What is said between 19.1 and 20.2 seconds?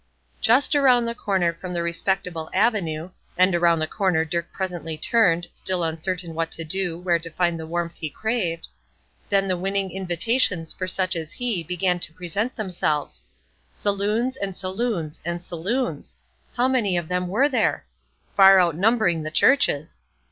the churches!